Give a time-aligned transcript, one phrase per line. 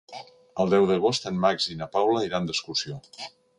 [0.63, 3.01] El deu d'agost en Max i na Paula iran d'excursió.